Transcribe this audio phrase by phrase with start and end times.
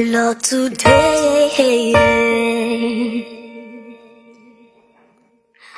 [0.00, 1.92] Lord, today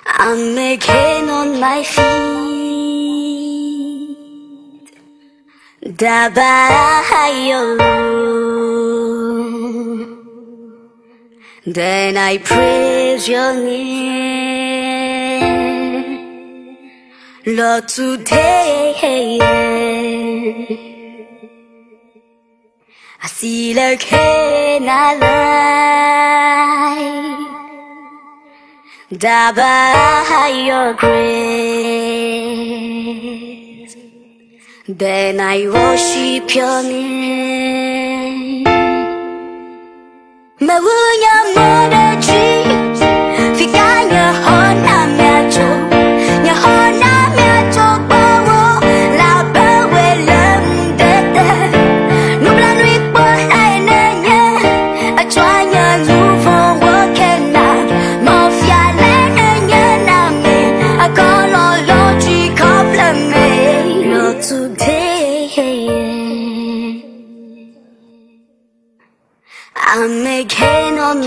[0.04, 2.04] I'm again on my feet.
[5.82, 7.78] Dabayo.
[11.64, 13.80] Then I praise your name.
[17.46, 19.38] Lord, today
[23.22, 25.60] I see like in a light.
[29.12, 31.20] Die by your grace.
[34.88, 38.64] Then I worship your name.
[40.60, 41.99] Mawunya modachi, fikanya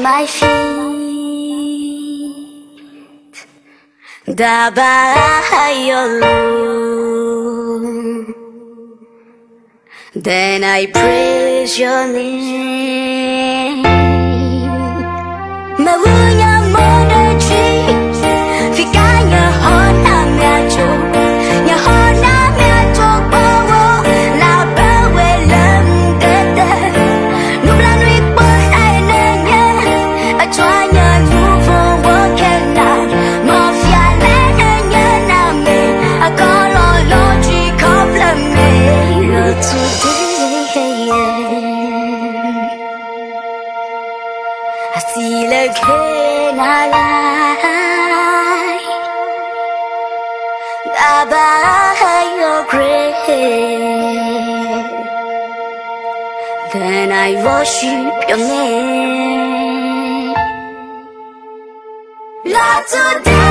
[0.04, 0.54] my feet.
[10.26, 13.84] Then I praise your name.
[15.86, 17.66] Mawunya monachi,
[18.76, 20.88] fikanya hona miacho,
[45.14, 47.54] I see again I lie
[52.02, 53.28] by your grace.
[56.74, 60.34] Then I worship your name.
[62.46, 63.43] Lord, today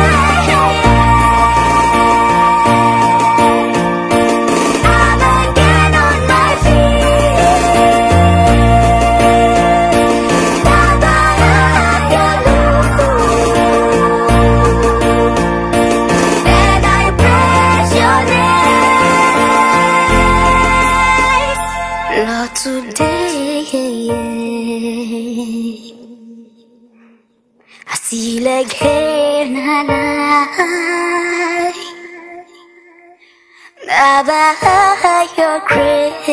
[34.02, 36.26] By your grace,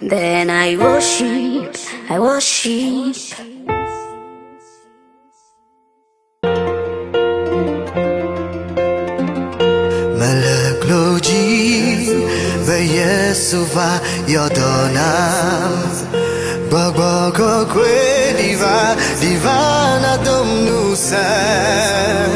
[0.00, 1.76] then I worship,
[2.08, 3.16] I worship.
[10.16, 11.44] Malagloji
[12.64, 15.10] Beyesuva Yodona
[16.72, 21.28] Bagbago Kwe Diva Divana Domnusa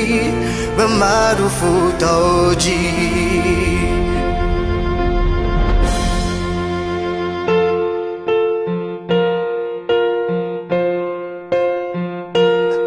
[0.00, 0.32] Deji
[0.76, 2.80] Ne Madu Futawoji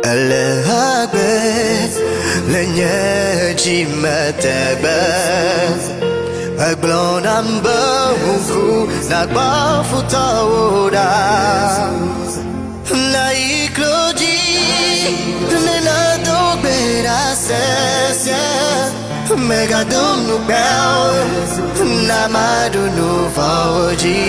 [0.04, 1.32] Elehagbe
[2.52, 4.98] lenye jimetebe
[6.72, 7.80] Eglon amba
[8.26, 10.24] mungu na gbafuta
[17.48, 18.40] sese
[19.50, 21.12] Mega dum no bel
[22.08, 24.20] na madu no vaoji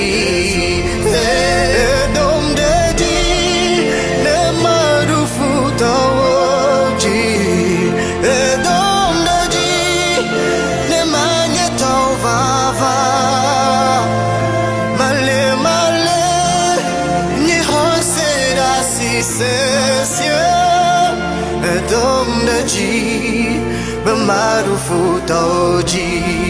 [1.23, 2.74] Edom dedi
[22.67, 23.61] じ
[24.05, 26.44] ままるふとじ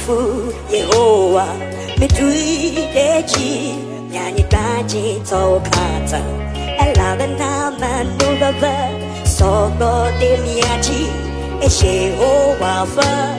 [0.00, 1.46] mtakatifu Yehowa
[1.98, 3.74] mituideji
[4.10, 6.22] nyanitaji tokata.
[6.86, 8.88] Elaganamanuvaga
[9.38, 11.06] sogodeliaji
[11.62, 13.34] eshehowafa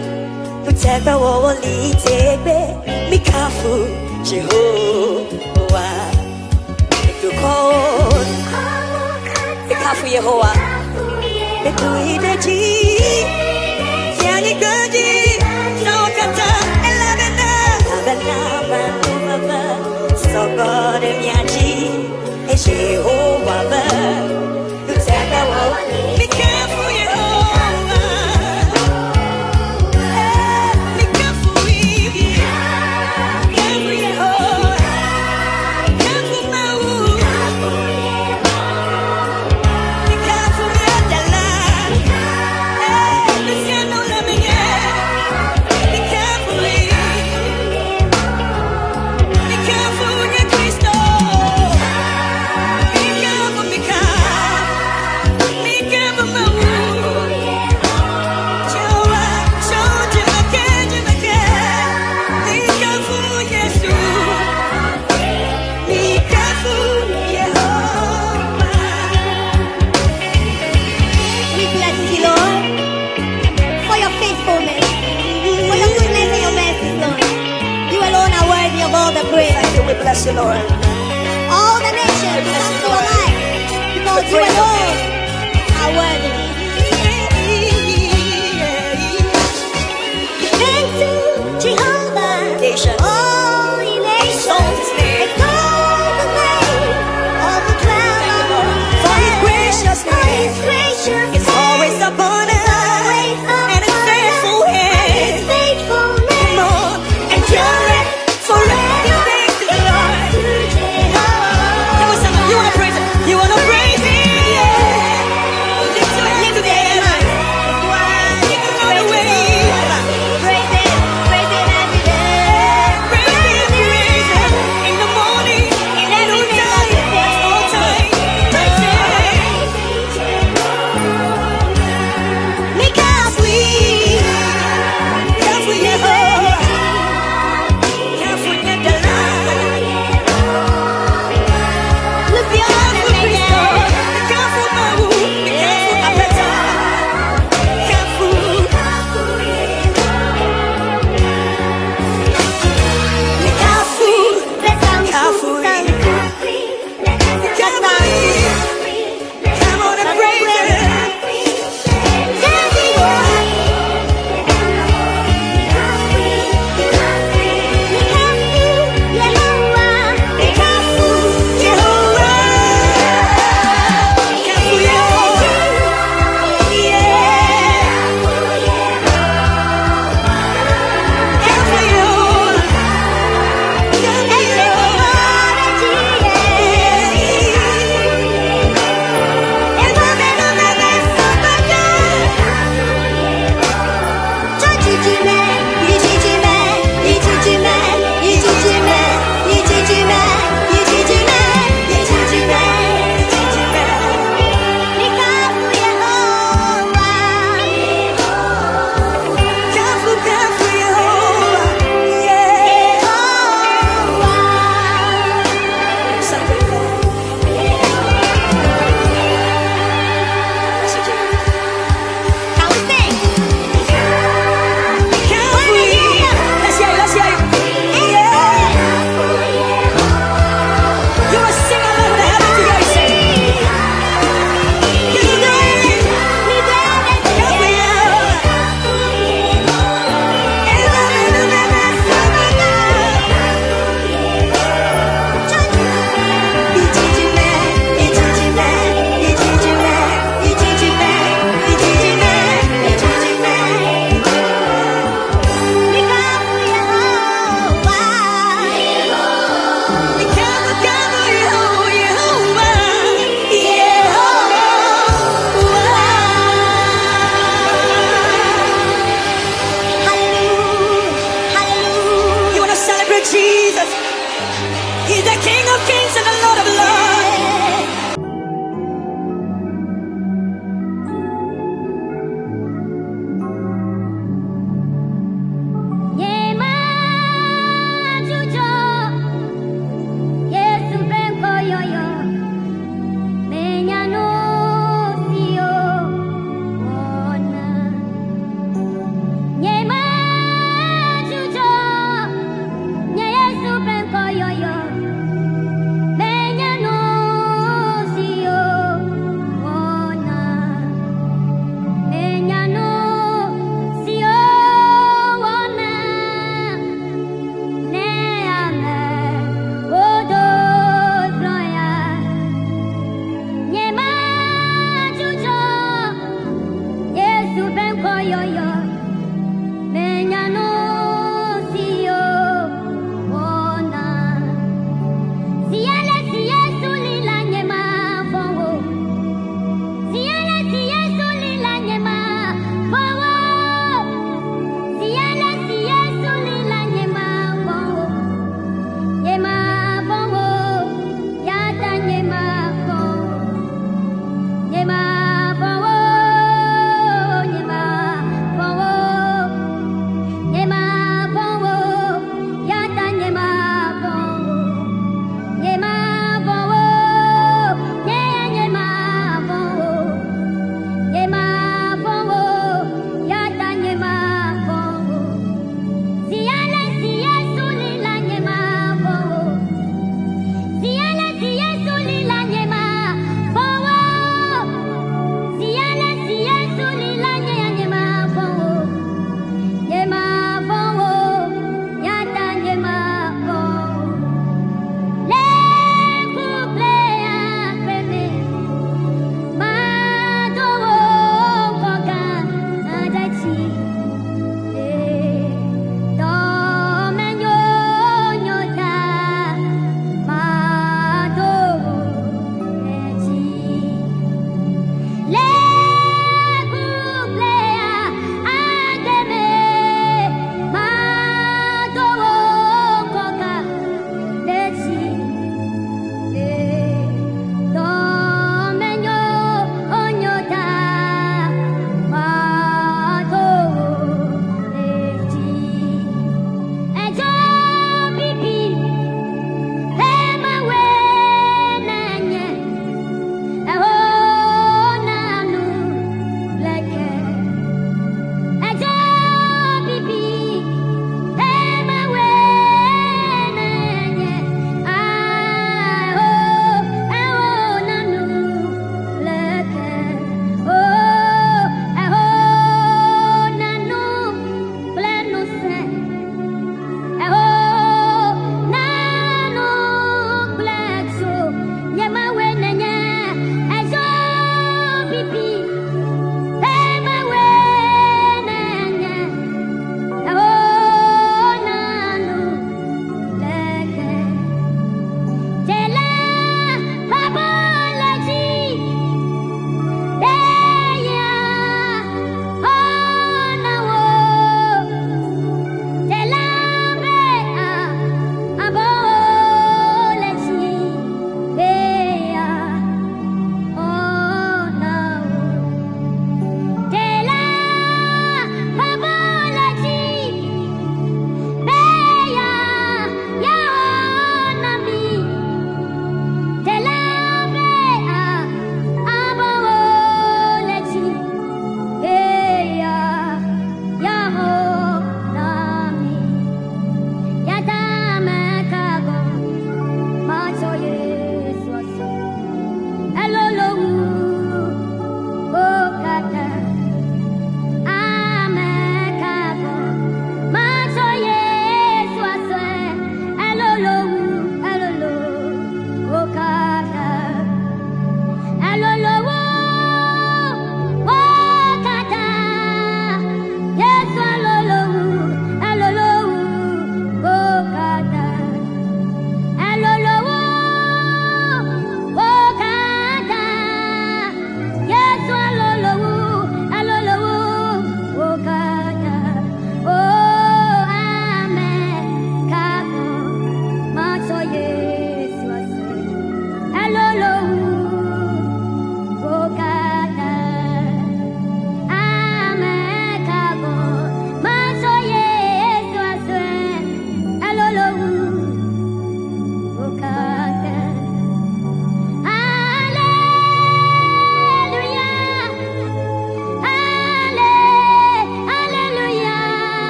[0.69, 2.67] uteka wowolitebe
[3.09, 3.87] mikafu
[4.23, 5.91] jehowa.
[7.21, 8.27] Dukon
[9.69, 10.55] mikafu yehowa.
[11.65, 12.77] Mituideji
[18.11, 19.90] Salamat, Baba.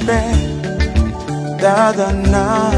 [0.00, 0.22] Ya ya akpe
[1.60, 2.72] dada na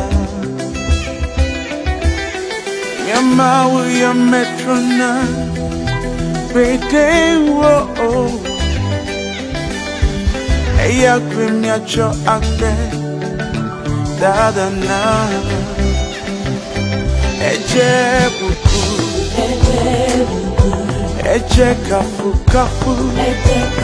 [3.08, 3.66] Yama
[4.00, 5.24] ya metro na
[6.54, 8.30] Bete wo
[10.82, 12.74] Eya grim ya cho akre
[14.20, 15.28] Dada na
[17.40, 17.92] Eje
[18.40, 18.82] buku
[21.24, 23.83] Eje kafu kafu Mau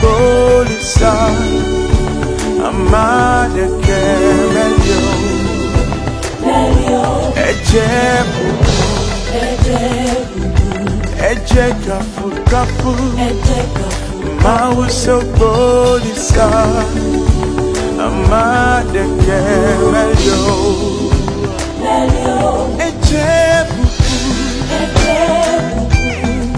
[0.00, 1.12] bolisa
[2.66, 5.02] Amade kemelio
[7.48, 7.88] Eje
[8.32, 8.76] buku
[11.30, 12.94] Eje kafu kafu
[14.42, 16.48] Mau so bolisa
[18.06, 20.42] Amade kemelio
[22.78, 23.28] Eje
[23.70, 24.16] buku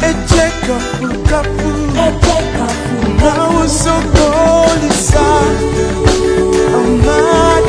[0.03, 1.78] Eje kafu kafu
[2.09, 5.57] Now it's so cold inside.
[6.75, 7.63] I'm not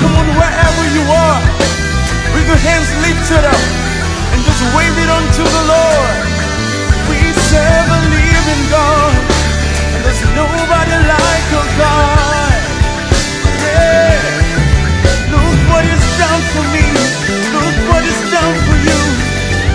[0.00, 1.40] Come on, wherever you are,
[2.34, 3.64] with your hands lifted up
[4.34, 5.10] and just wave it
[5.42, 6.16] the Lord.
[7.08, 7.18] We
[8.70, 9.14] God,
[9.94, 11.46] and there's nobody like
[11.78, 12.58] God.
[13.62, 14.18] Yeah.
[15.30, 16.86] Look what is done for me.
[17.54, 19.33] Look what is done for you.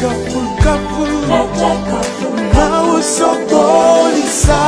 [0.00, 1.06] kafu kafu.
[2.54, 4.62] Mau sokolisa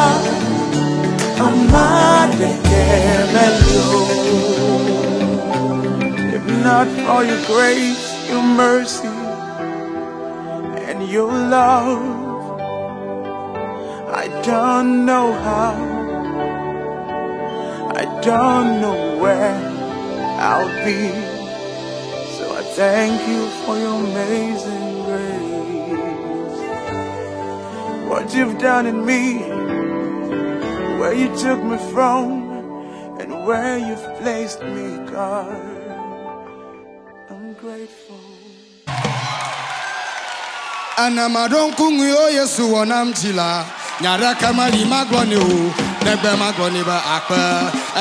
[1.47, 3.91] Amade kemelio.
[6.37, 9.09] If not for your grace, your mercy
[10.89, 12.21] And your love
[14.13, 15.75] I don't know how.
[18.03, 19.57] I don't know where
[20.49, 21.09] I'll be.
[22.37, 23.40] So I thank you
[28.61, 29.39] done in me,
[31.01, 32.51] where you took me from,
[33.19, 35.49] and where you've placed me, God.
[37.31, 38.19] I'm grateful.
[41.01, 43.65] anamadɔnkungu o yesu wɔnam dzi la
[44.03, 45.73] nyara kamali magblɔ ne o
[46.05, 47.41] negbe magblɔ ne be akpe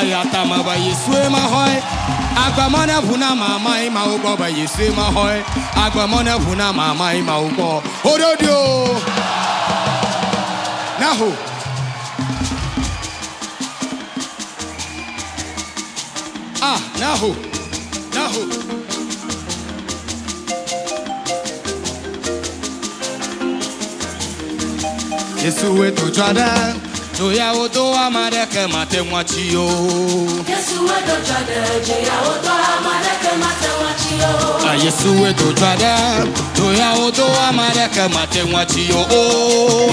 [0.01, 1.75] eya ta me be yesue ma xɔe
[2.43, 5.37] agbemɔ ne ʋu na mama yi ma wo gbɔ be yesue ma xɔe
[7.23, 9.28] ma
[10.99, 11.35] na rua.
[16.61, 17.35] Ah, na rua,
[18.13, 18.58] na rua.
[25.49, 26.73] Yesu wetu twada
[27.17, 29.65] toyawo to amadeke mate mwachi yo.
[34.85, 39.05] Yesu wetu twada toyawo to amadeke mate mwachi yo.
[39.11, 39.89] Oh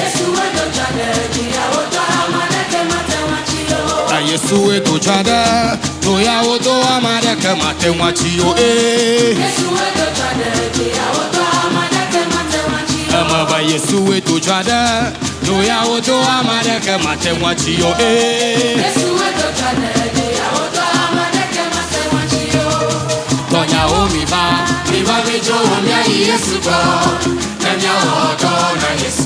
[4.15, 8.55] Ah, Yesu wetu twada toyawo to amadeke mate mwachi yo.
[8.59, 9.37] Eh
[13.21, 15.36] Ama ba Yesu wetu twada toyawo to amadeke mate mwachi yo
[17.99, 18.83] eh
[23.51, 24.43] Tonya o mi ba,
[24.91, 26.79] mi ba mi jo o mi ayi Yesu gbɔ.
[27.63, 29.25] Kɛmia wɔ dɔ na Yesu.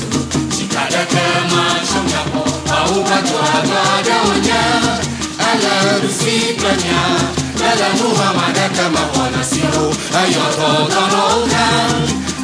[0.55, 2.41] Sika ɖeke ma tso mia kɔ.
[2.77, 4.61] Awo ba to adɔ aɖewo nye.
[5.49, 7.01] Ele ɖusi kple mia.
[7.69, 9.83] Ele nuhama ɖeke me wɔna si wo.
[10.21, 11.65] Eyɔ dɔ dɔnɔwo gã.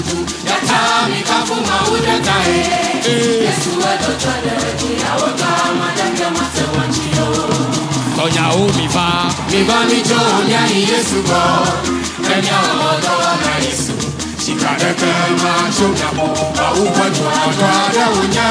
[6.37, 7.29] ma se wɔtsi o.
[8.16, 9.07] Tɔnyawo mi va,
[9.51, 11.40] mi va mi dzo miayi Yesu gbɔ.
[12.29, 13.95] Ne miawɔ dɔ na Yesu.
[14.42, 16.27] Sika ɖeke ma tso mia gbɔ.
[16.59, 18.49] Mawu ƒe dɔdɔ aɖewo nye.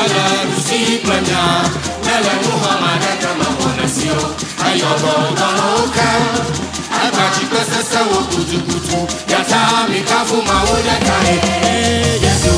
[0.00, 1.93] Ele ɖusi kple mia.
[2.14, 4.22] Ne le nuxɔma ɖeke me wɔna si o.
[4.68, 6.06] Eyɔ dɔ dɔnɔwo ke.
[7.04, 8.98] Egbadzi kple sesewo gudugudu.
[9.30, 9.58] Yata
[9.90, 11.36] mi kafu Mawu ɖeka ye.
[12.24, 12.50] Yesu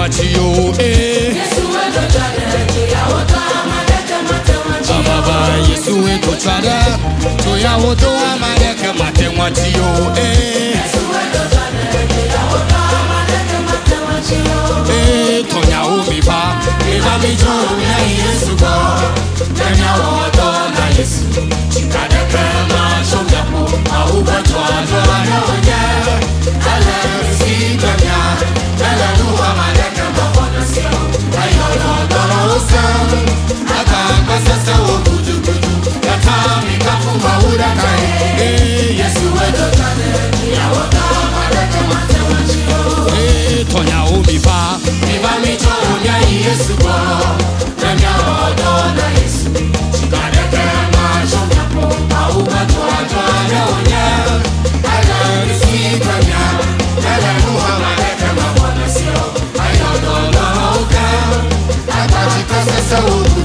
[0.00, 1.32] má ti e.
[1.36, 2.00] Jésù wé tó
[3.52, 4.54] amadeke má tẹ
[9.36, 9.68] wá ti
[10.16, 10.28] e.
[10.76, 11.42] Jésù wé tó
[12.96, 14.36] amadeke má tẹ wá ti
[16.28, 16.40] bá,
[16.94, 17.54] ìbá mi jó
[17.90, 18.76] lẹ́yìn Jésù gbọ́.
[19.58, 21.22] Bẹ́ẹ̀ni àwọn ọ̀dọ́ náà Jésù,
[21.72, 23.62] tìkadẹ́kẹ́ máa ṣọ́jà pọ̀,
[23.98, 25.79] àwùjọ.
[62.90, 63.39] saúde.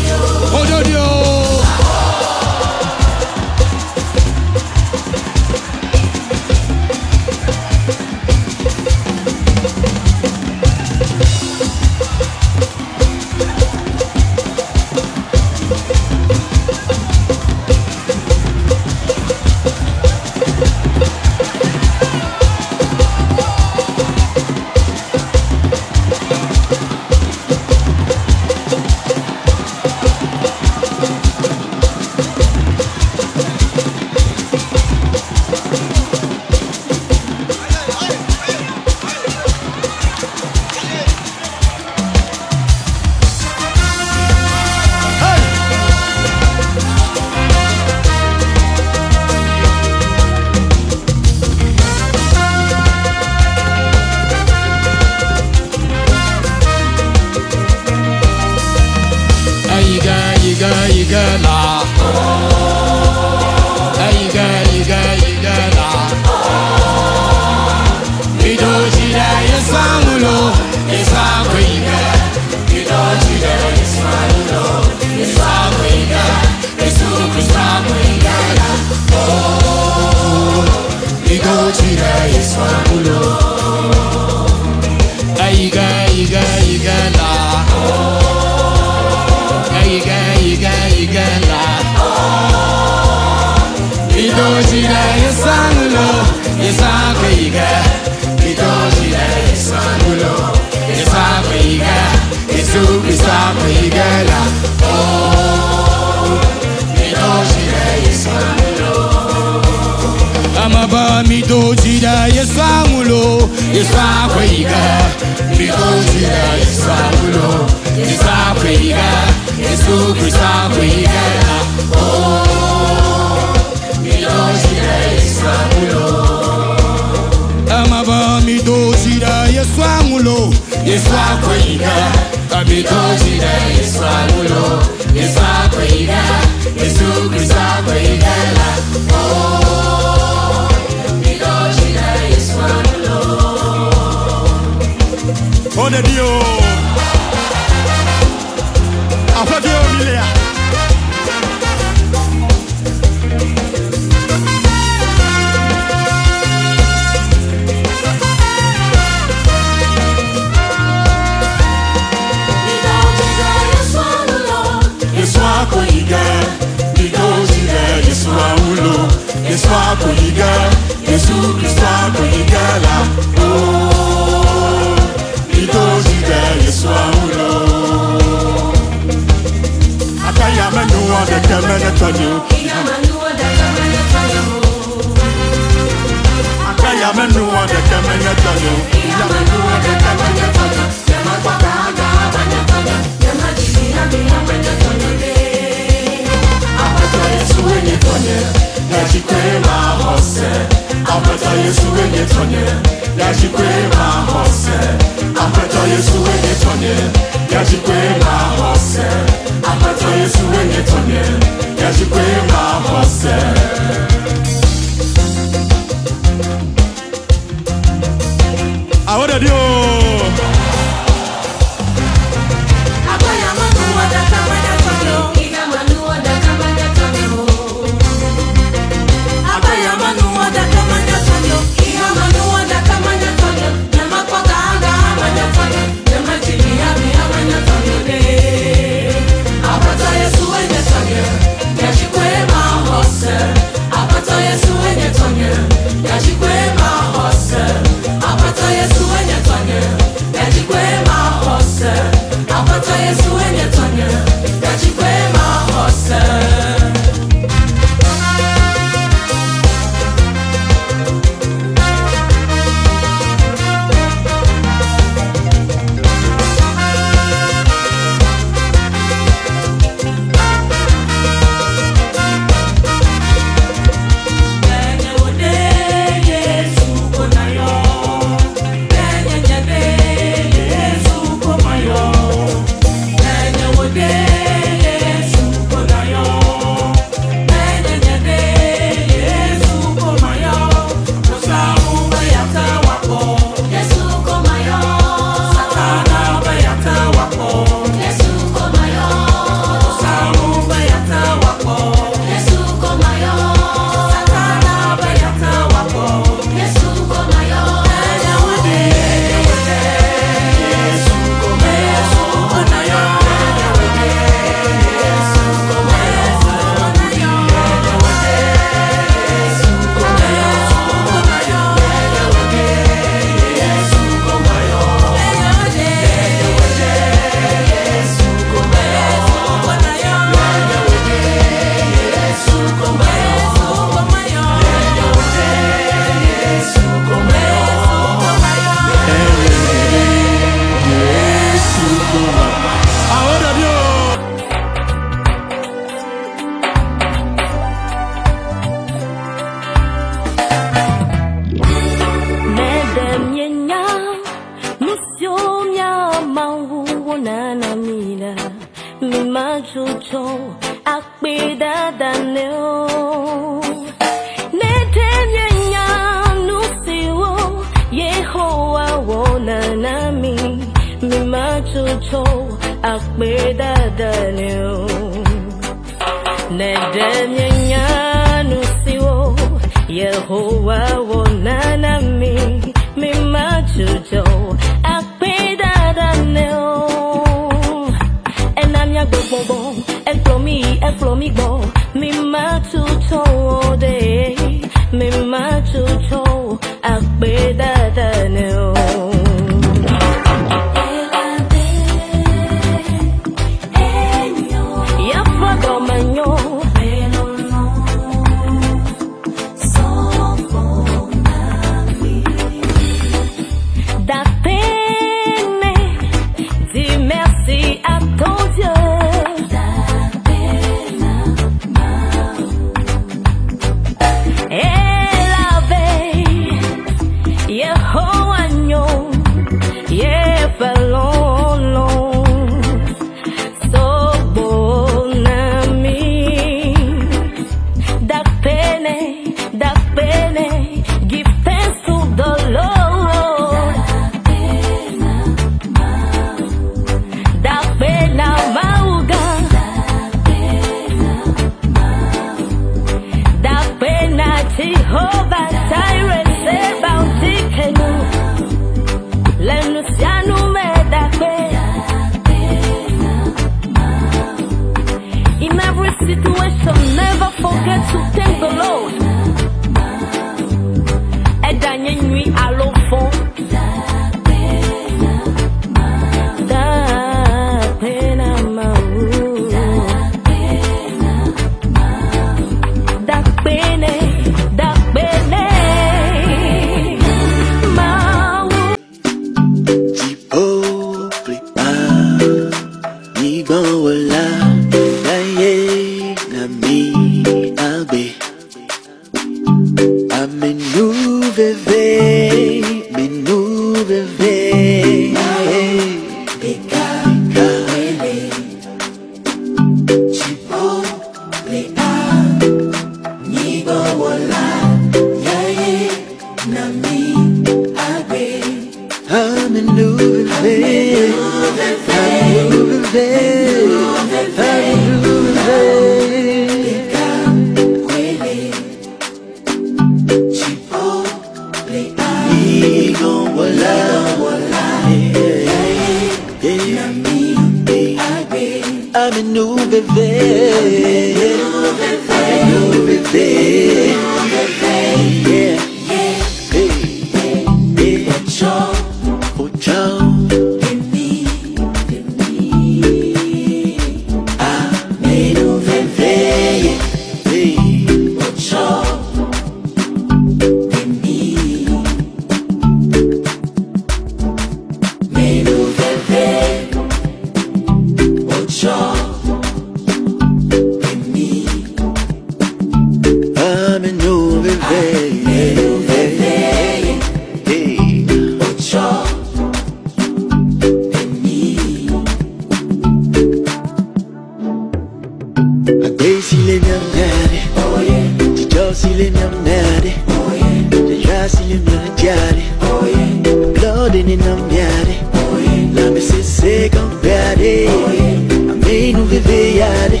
[599.88, 600.00] Viviade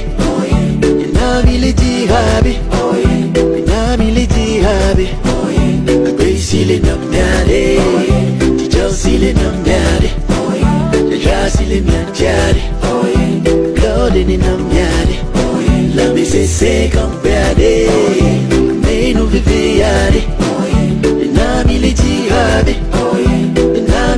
[1.12, 2.58] Na mile jihabe
[3.66, 5.08] Na mile jihabe
[6.16, 7.78] Gracie le nambiade
[8.70, 10.10] Chelsea le nambiade
[11.24, 12.62] Jasi le mianjade
[13.82, 15.16] Lord in nambiade
[15.94, 17.88] La me se se cambiade
[18.52, 20.24] Amei no viviade
[21.32, 22.76] Na mile jihabe
[23.88, 24.16] Na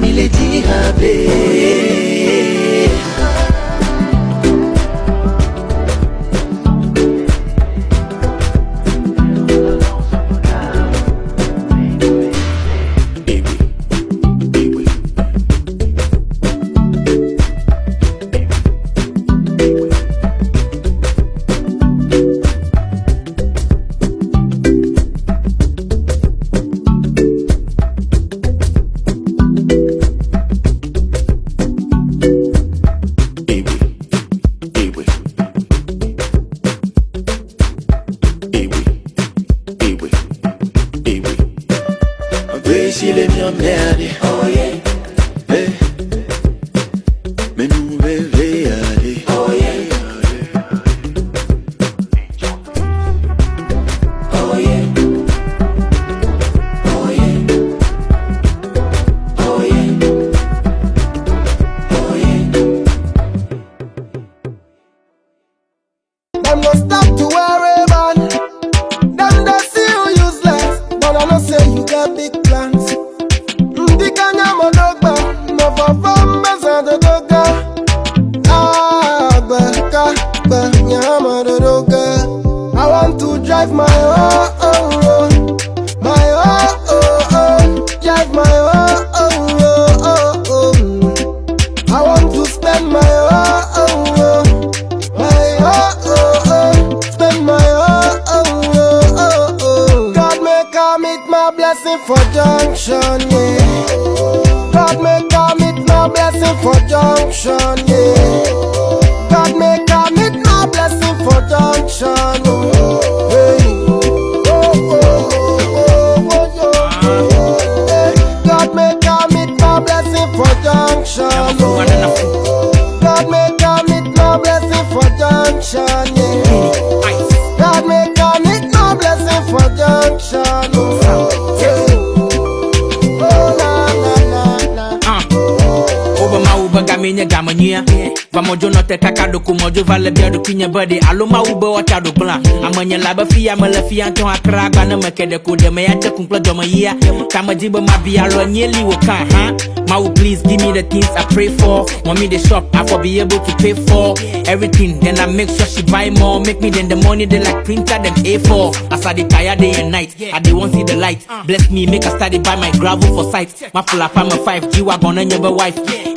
[140.56, 144.84] kinya body Aloma ube wacha do bla Amanya laba fiya mala fiya ton akra gba
[144.88, 146.94] na makede ko de me ya te kumpla do ma yia.
[147.30, 149.52] Kama jiba ma bia lo nyeli wo kan ha
[149.88, 151.86] Ma will please give me the things I pray for.
[152.04, 154.14] Want me the shop I for be able to pay for
[154.48, 154.98] Everything.
[155.00, 156.40] Then I make sure she buy more.
[156.40, 159.72] Make me then the money they like printer them A4 As I dey tired day
[159.80, 161.26] and night I dey want see the light.
[161.46, 163.70] Bless me make I study buy my gravel for sight.
[163.74, 165.76] My full up I'm a 5 G wagon and your wife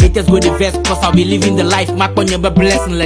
[0.09, 3.05] Haters go the vest cause I'll be living the life Mac on your blessing la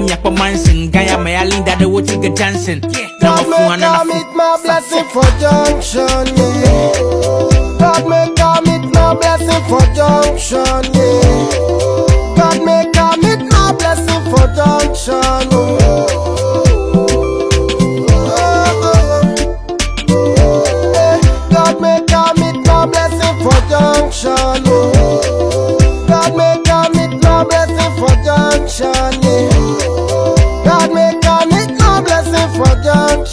[0.00, 2.80] mi akwa mansion Gaya me alinda the wo chiga junction
[3.22, 7.78] Now God make I meet my blessing for junction, yeah.
[7.78, 12.34] God make I meet my blessing for junction, yeah.
[12.34, 15.87] God make I meet my blessing for junction, oh.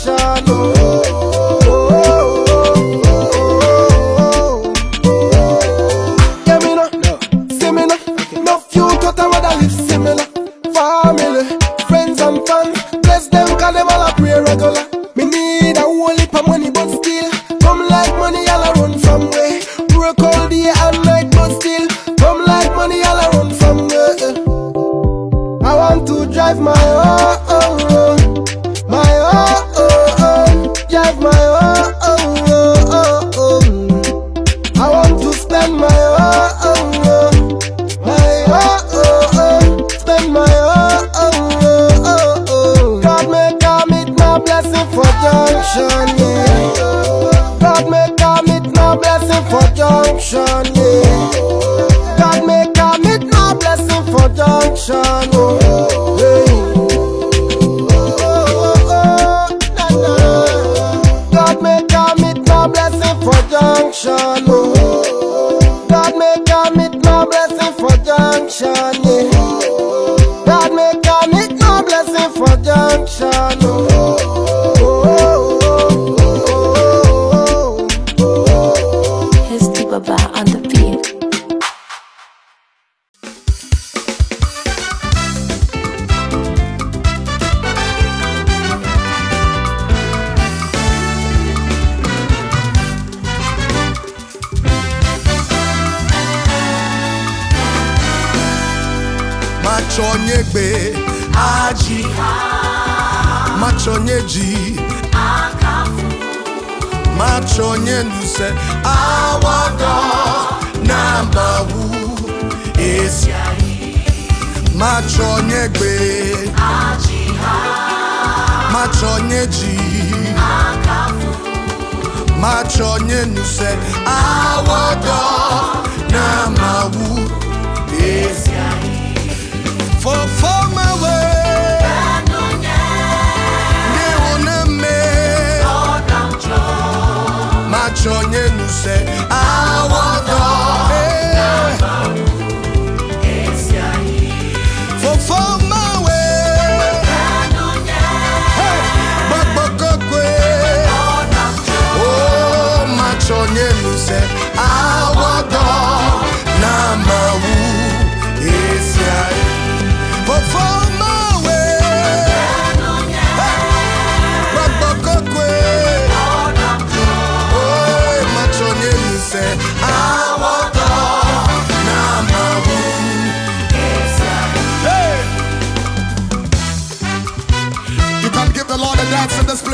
[0.05, 0.44] Junction,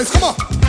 [0.05, 0.11] place.
[0.11, 0.61] Come on.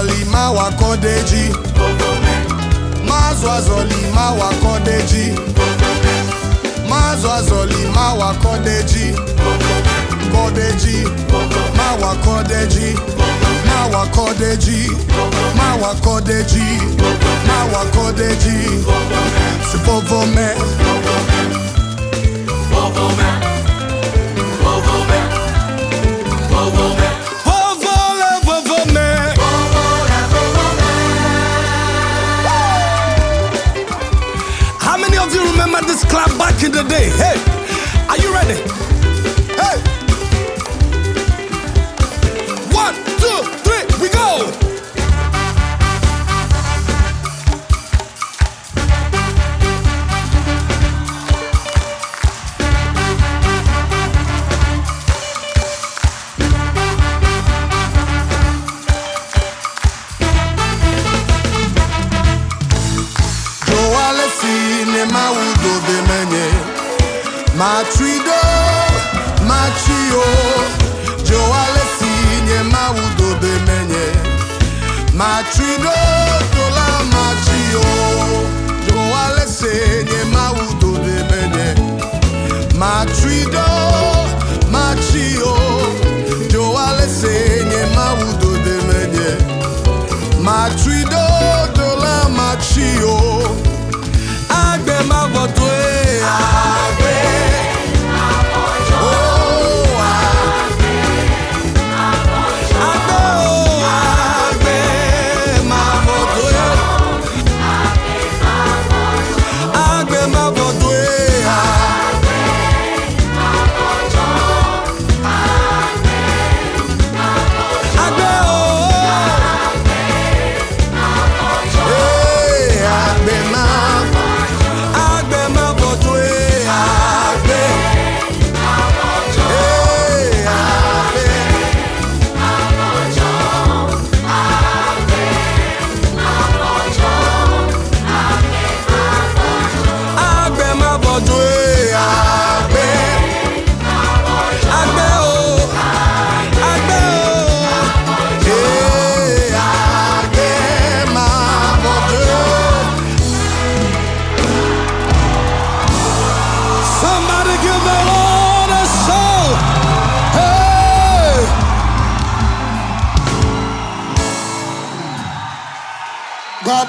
[0.00, 1.50] Azọlima Wakodeji
[3.08, 5.34] Mazụ Azọlima Wakodeji
[6.88, 9.14] Mazụ Azọlima Wakodeji
[10.32, 11.04] Kodeji
[11.76, 12.96] Ma Wakodeji
[13.66, 14.90] Ma Wakodeji
[15.56, 16.80] Ma Wakodeji
[17.46, 18.58] Ma Wakodeji
[19.70, 20.48] Si Vovome
[22.70, 23.59] Vovome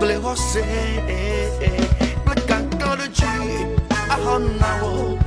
[0.00, 0.64] ble hose
[2.24, 3.32] ble kakoloji
[4.14, 5.18] ahon nawo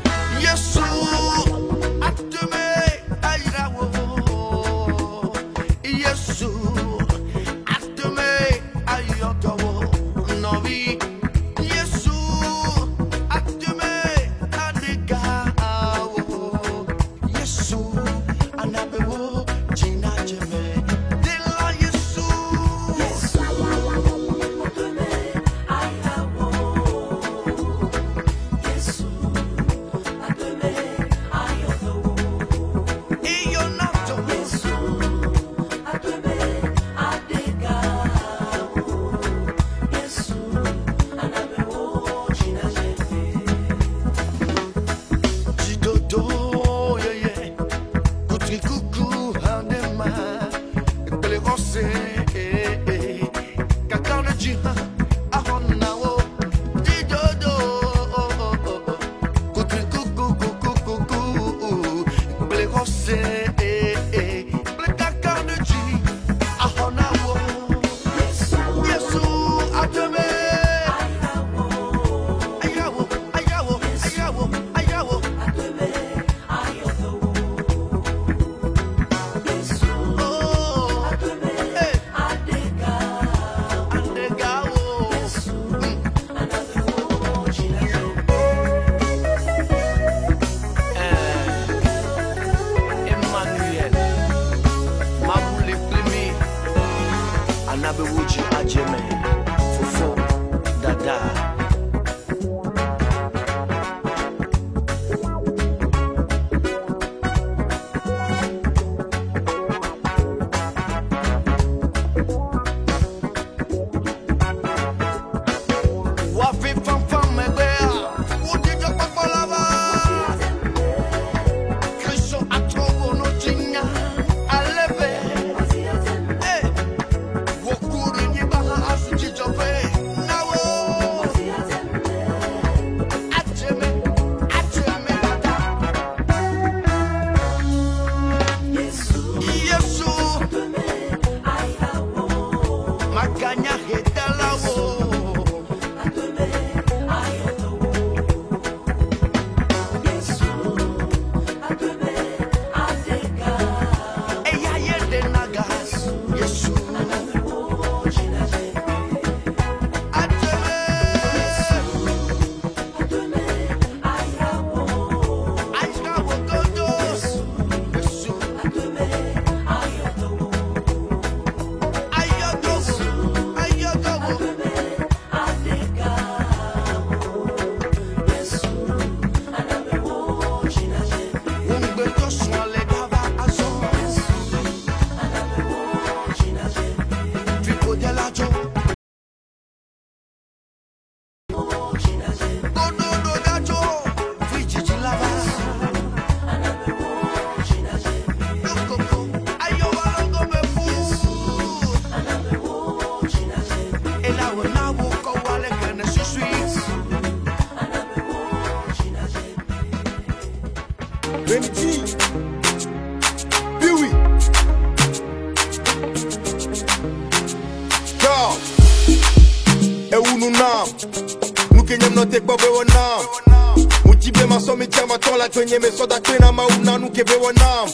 [225.73, 227.89] kwenye me soda kwena mauna nuke bewo nam.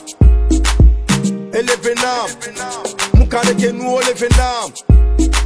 [1.54, 2.30] Eleve nam,
[3.14, 4.72] mukane ke nu oleve nam.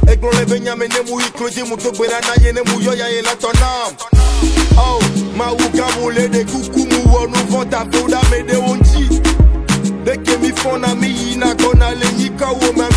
[0.08, 3.06] Eglon leve nyame ne mu ikloji mu to gbera na ye ne mu yo ya
[3.08, 3.94] ye la to nam.
[4.76, 5.00] Oh,
[5.36, 9.20] ma wu gamule de kuku mu wọnú fọta fúdà mẹdẹ ojì.
[10.04, 12.93] Deke mi fọ́nà mi yìí na kọ́nà lẹ́yìn káwọ́ ma mẹdẹ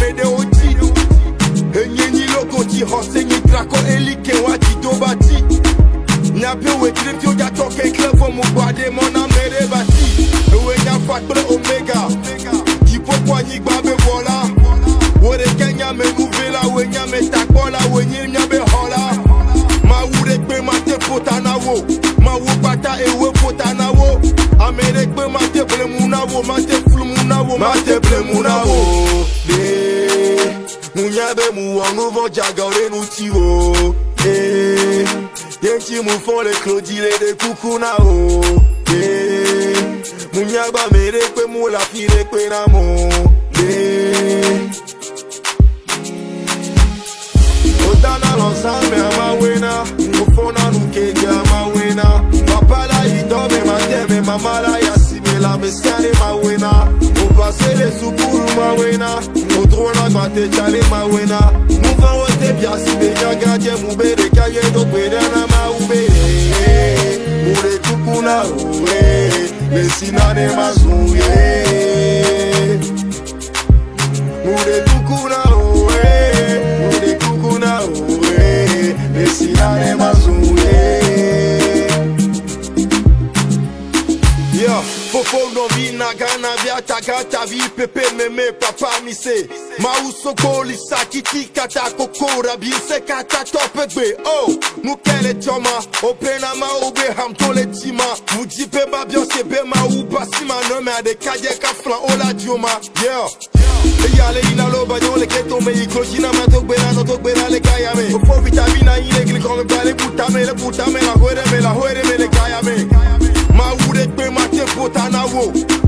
[36.68, 38.17] mu fɔ le klodzi le
[87.08, 89.48] tagata vi pepe meme papa mi se
[89.80, 94.48] Mauso lisa kiti kata kokora bi se kata topegbe Oh,
[94.84, 95.70] mukele choma
[96.04, 98.04] Opena ma ube ham tole tima.
[98.36, 102.68] Mujipe ba biose ma uba sima no ade kaje ka flan ola dioma.
[103.02, 103.30] Yeah.
[104.04, 107.50] Eyale ina lo ba le keto me iko jina ma to gbera no to gbera
[107.50, 111.14] le kaya me Fofo vitamina ile gli come bale puta me le puta me la
[111.14, 112.86] huere me la huere me le kaya me
[113.54, 115.87] Ma wude gbe ma te wo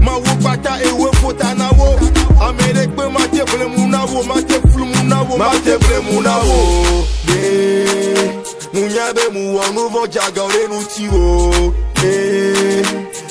[1.29, 1.99] Ma wo pata ewe fota na wo
[2.41, 5.37] Ame de gbe ma te ble mu na wo Ma te flu mu na wo
[5.37, 8.41] Ma te ble mu na wo De
[8.73, 12.83] Munya be mu wọnú vọ jaga ore nu ti wo De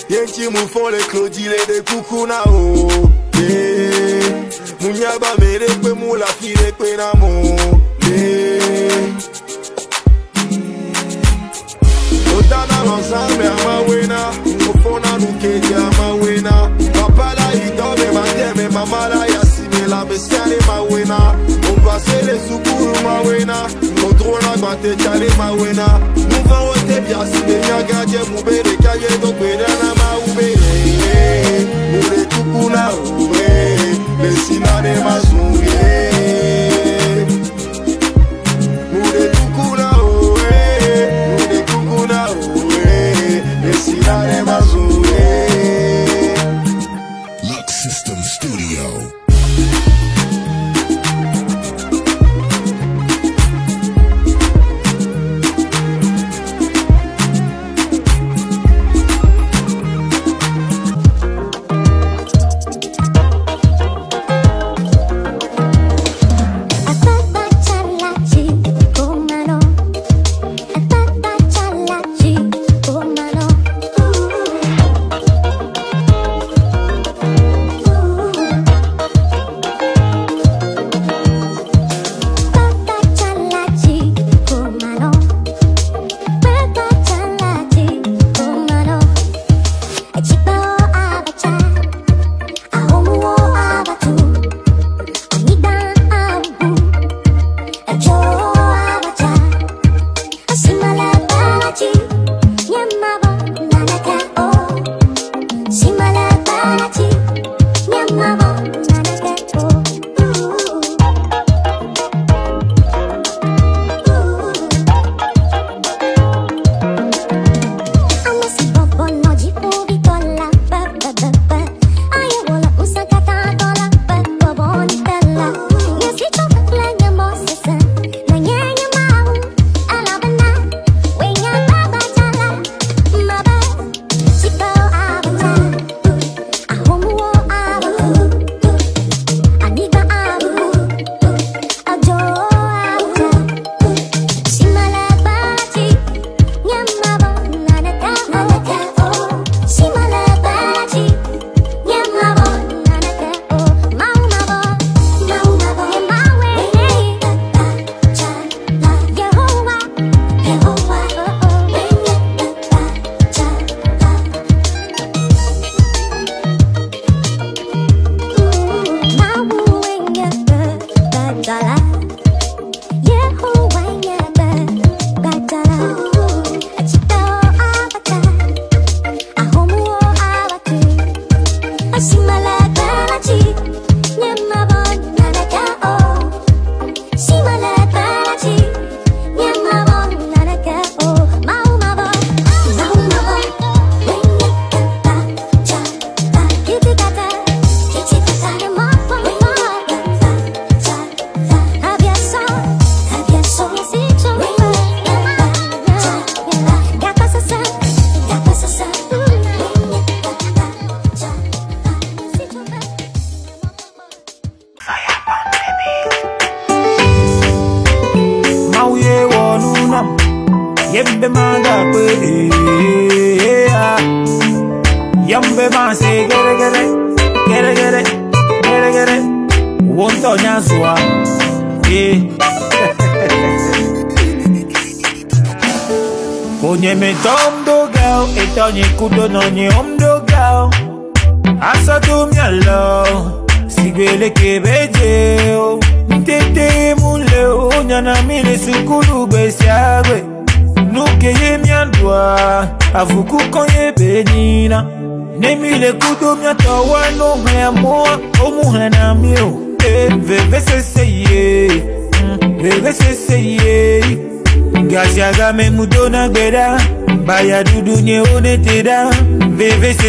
[0.09, 2.89] Yenti mu fọn le klodi le de kuku na o.
[3.33, 4.23] De
[4.81, 7.57] Munya ba me de gbe mu la fi de gbe na mo.
[8.01, 8.39] De
[12.37, 14.31] Odana lɔnsambe amawena
[14.71, 15.19] Ofona
[17.49, 21.35] Alito me mantiene mamada y así me la bestiale ma buena.
[21.71, 23.67] On va se le sucuru ma buena
[24.01, 25.99] Controla ma te chale ma buena.
[26.17, 32.27] Nuva o te pia si me nyaga je mubere Kaye do perana ma ubere Mure
[32.27, 33.49] tukuna ube
[34.21, 36.18] Besina de mazungue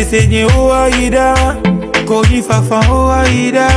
[0.10, 1.36] senye uwaida
[2.08, 3.68] kojifafa uwaida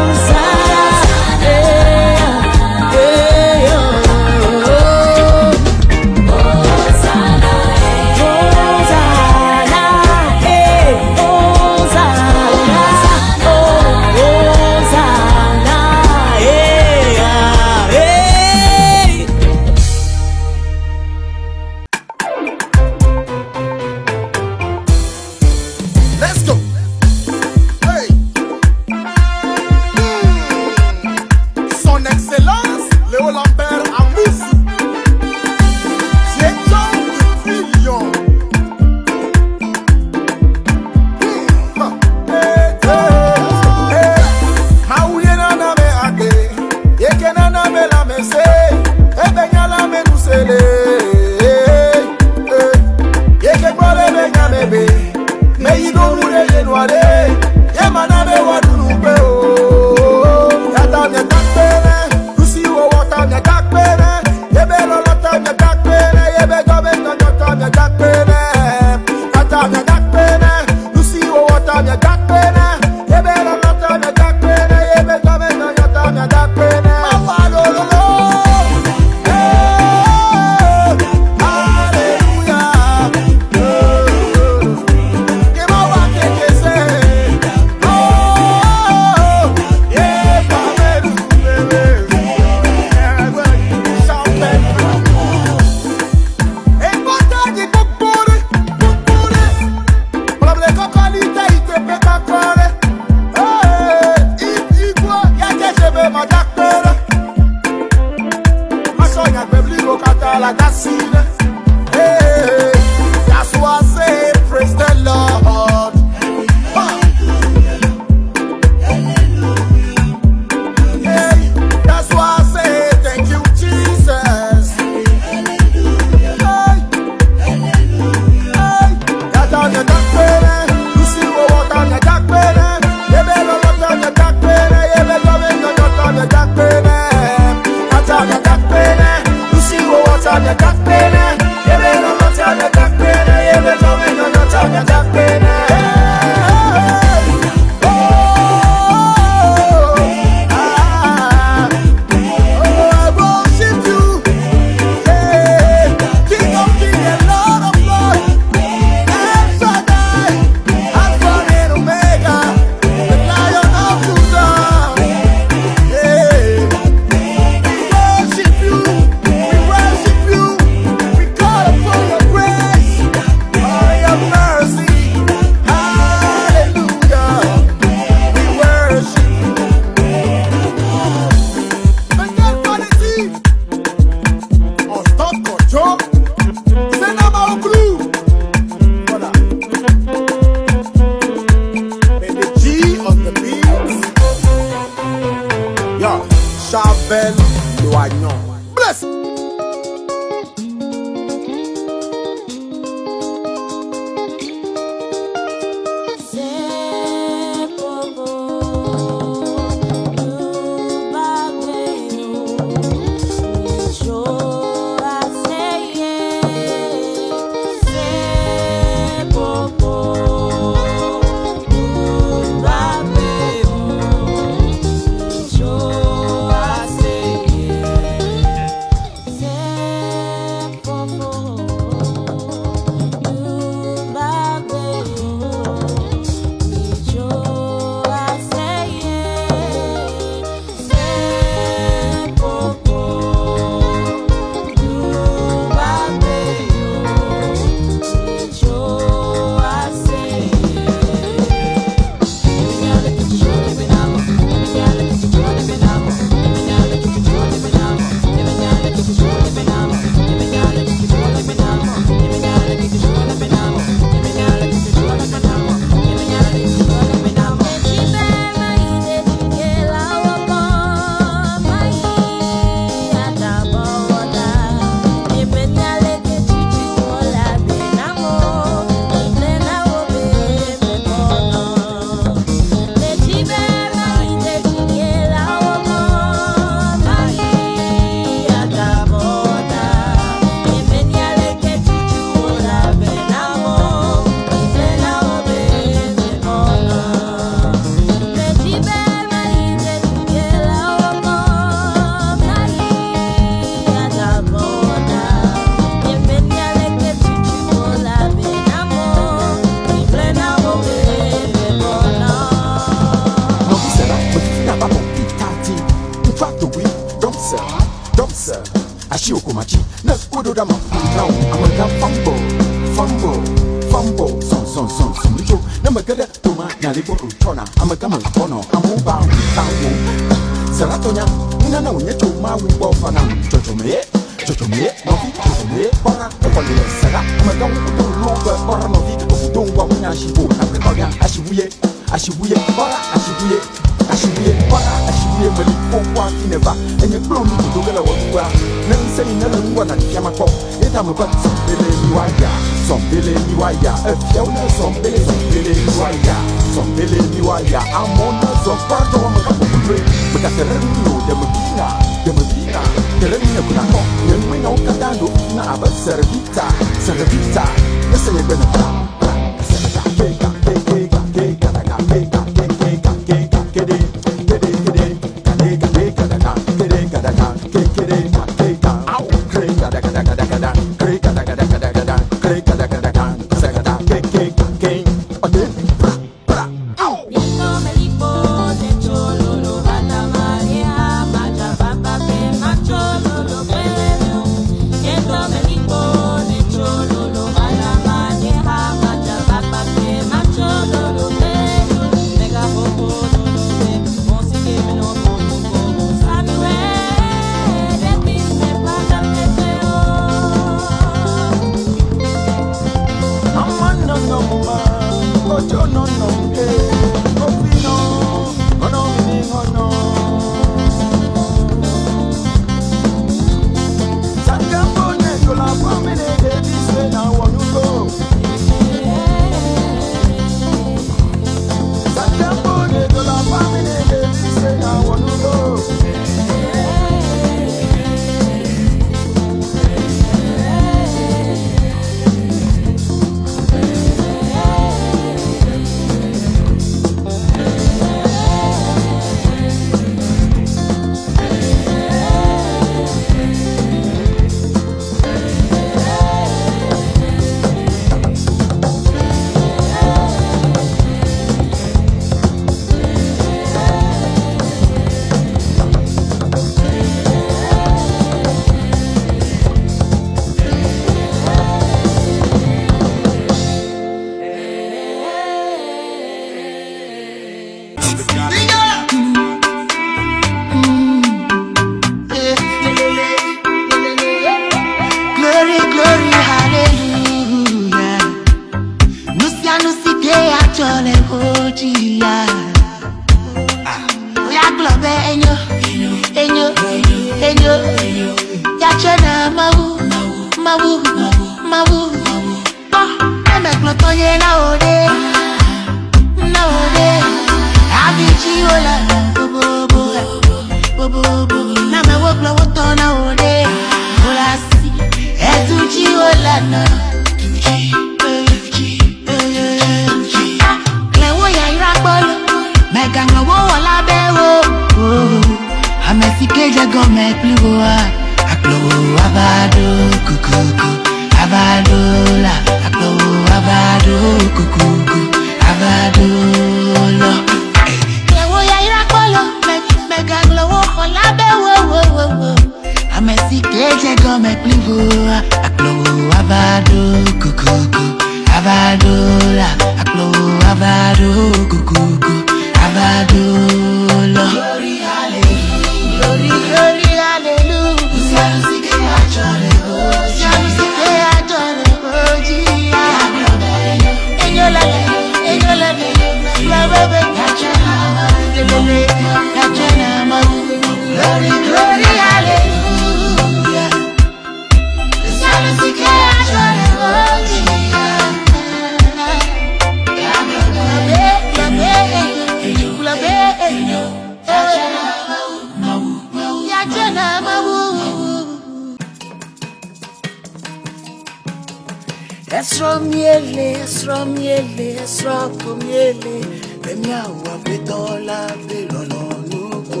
[592.64, 596.63] Esra miele, esra miele, esra pomiele
[596.96, 600.00] Mẹ́ni àwọn apẹtàn lábẹ́ ìrọ̀nà lóko.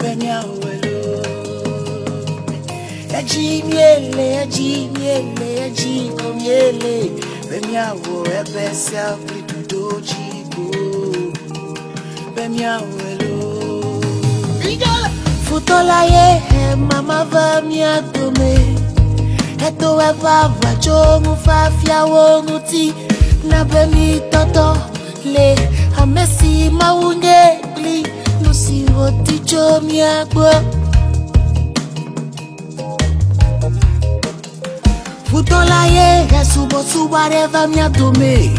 [0.00, 0.96] Mẹ́ni àwọn ẹlò.
[3.18, 6.96] Ẹjí mi èlé, ẹjí mi èlè, ẹjí kan mi èlè.
[7.48, 10.64] Mẹ́ni àwọn ẹbẹ̀ sí àpètù tó jí kó.
[12.74, 13.34] Àwọn ẹlò.
[15.46, 16.26] Futolaye
[16.62, 18.52] ẹ mama va mi adome.
[19.68, 22.84] Ẹ̀tọ́ ẹ̀fà àbàjọ́ ń fa fíàwó ń ti.
[23.48, 24.72] N'abẹ́ mi tọ́tọ́
[25.34, 25.54] le
[26.02, 27.40] amesi mawunge
[27.76, 27.96] gli
[28.44, 30.50] lusi woticho miagbo
[35.30, 38.50] futolaye esubosu wareva miadome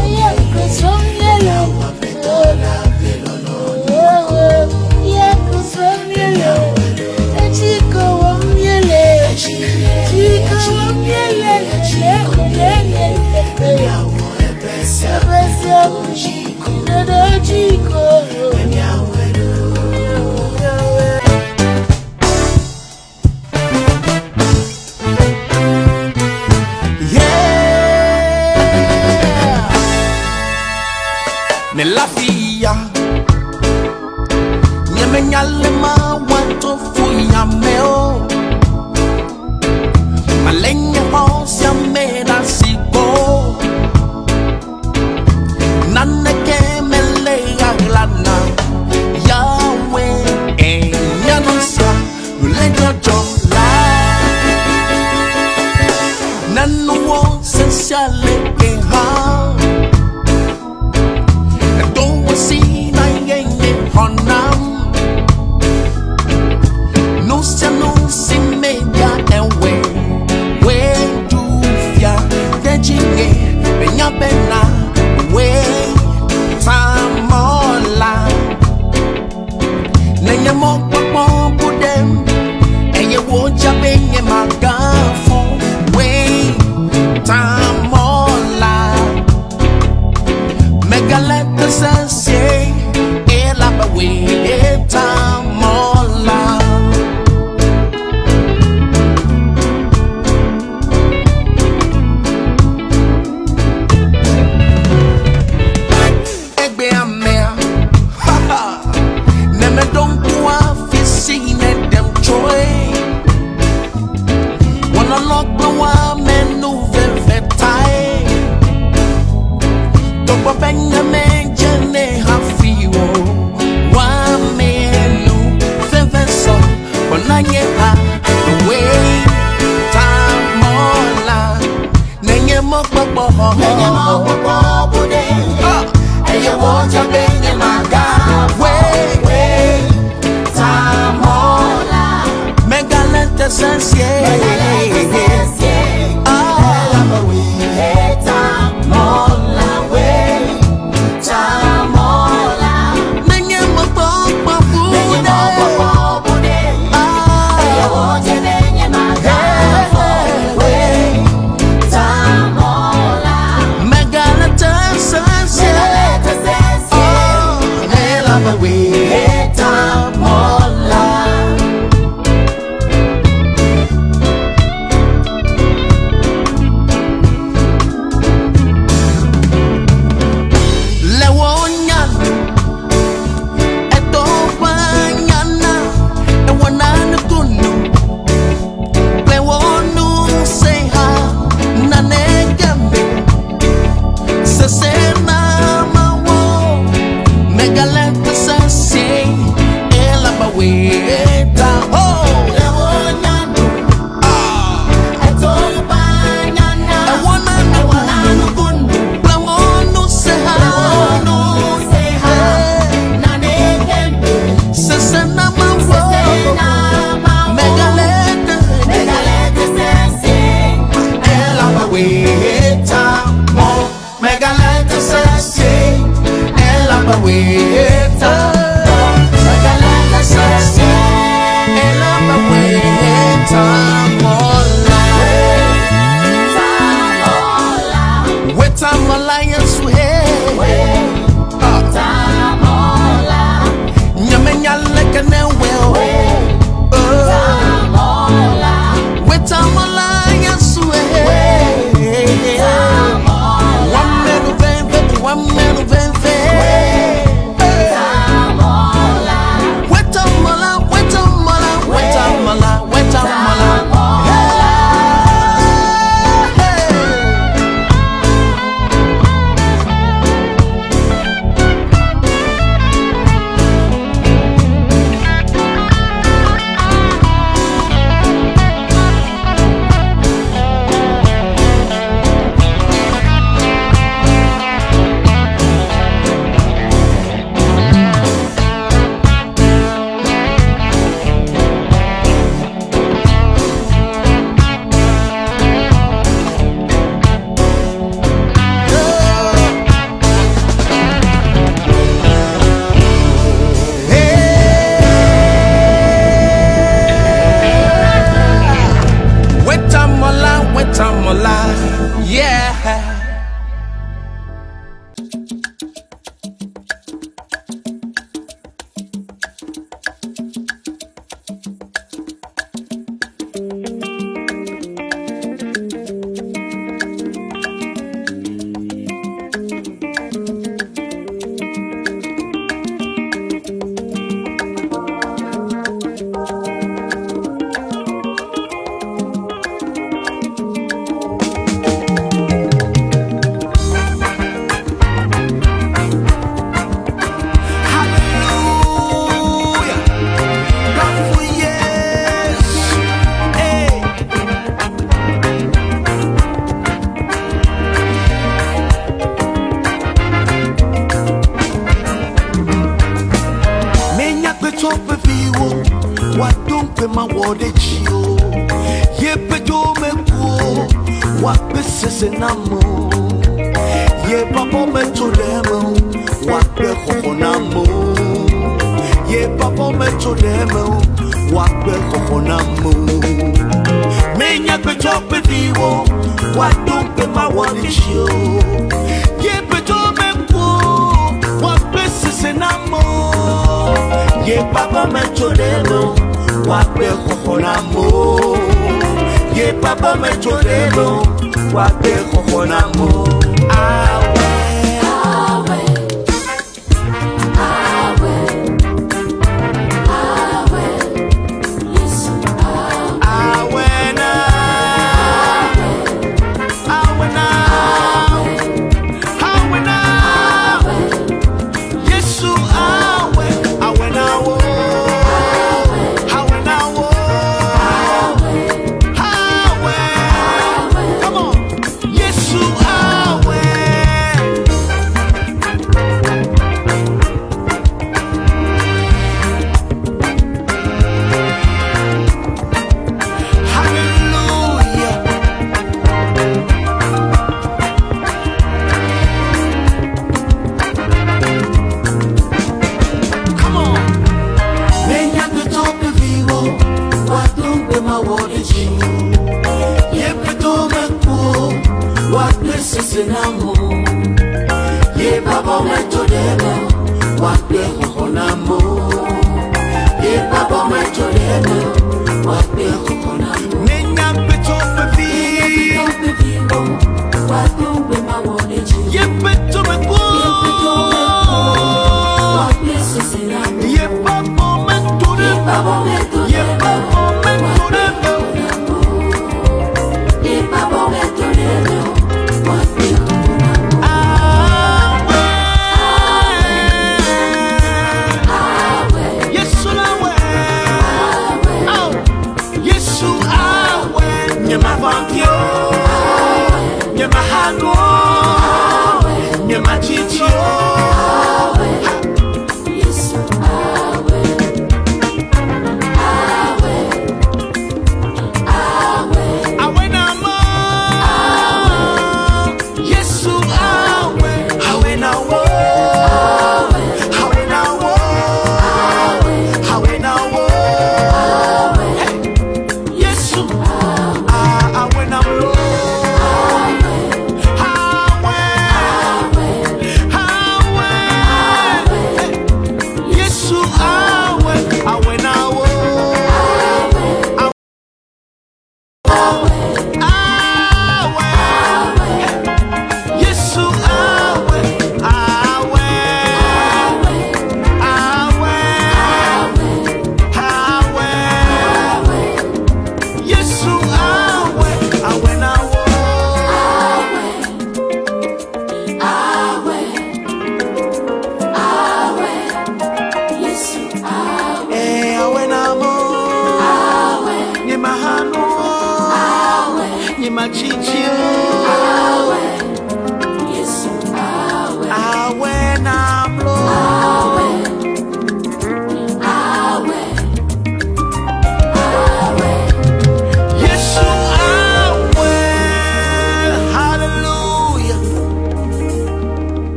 [17.05, 18.22] 的机会。